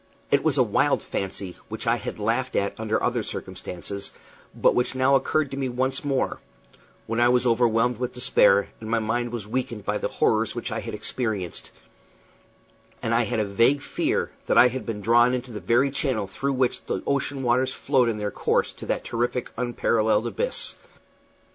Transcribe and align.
It 0.31 0.43
was 0.43 0.57
a 0.57 0.63
wild 0.63 1.03
fancy, 1.03 1.57
which 1.69 1.85
I 1.85 1.97
had 1.97 2.17
laughed 2.17 2.55
at 2.55 2.73
under 2.79 3.03
other 3.03 3.21
circumstances, 3.21 4.09
but 4.55 4.73
which 4.73 4.95
now 4.95 5.13
occurred 5.15 5.51
to 5.51 5.57
me 5.57 5.69
once 5.69 6.03
more, 6.03 6.39
when 7.05 7.19
I 7.19 7.29
was 7.29 7.45
overwhelmed 7.45 7.99
with 7.99 8.15
despair, 8.15 8.69
and 8.79 8.89
my 8.89 8.97
mind 8.97 9.31
was 9.31 9.45
weakened 9.45 9.85
by 9.85 9.99
the 9.99 10.07
horrors 10.07 10.55
which 10.55 10.71
I 10.71 10.79
had 10.79 10.95
experienced; 10.95 11.69
and 13.03 13.13
I 13.13 13.25
had 13.25 13.39
a 13.39 13.45
vague 13.45 13.83
fear 13.83 14.31
that 14.47 14.57
I 14.57 14.69
had 14.69 14.87
been 14.87 15.01
drawn 15.01 15.35
into 15.35 15.51
the 15.51 15.59
very 15.59 15.91
channel 15.91 16.25
through 16.25 16.53
which 16.53 16.83
the 16.85 17.03
ocean 17.05 17.43
waters 17.43 17.71
flowed 17.71 18.09
in 18.09 18.17
their 18.17 18.31
course 18.31 18.73
to 18.73 18.87
that 18.87 19.03
terrific, 19.03 19.55
that 19.55 19.61
unparalleled 19.61 20.25
abyss. 20.25 20.77